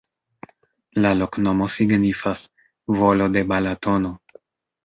La 1.03 1.11
loknomo 1.19 1.69
signifas: 1.75 2.43
volo 3.03 3.29
de 3.37 3.45
Balatono. 3.53 4.17